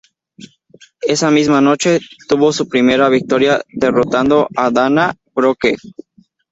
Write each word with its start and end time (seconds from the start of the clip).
Esa 1.01 1.29
misma 1.29 1.61
noche, 1.61 1.99
tuvo 2.27 2.51
su 2.51 2.67
primera 2.67 3.07
victoria 3.07 3.61
derrotando 3.71 4.47
a 4.55 4.71
Dana 4.71 5.13
Brooke. 5.35 5.75